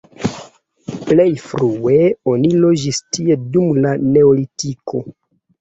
Plej 1.09 1.27
frue 1.49 1.99
oni 2.33 2.51
loĝis 2.63 3.03
tie 3.19 3.39
dum 3.57 3.71
la 3.85 3.93
neolitiko. 4.17 5.05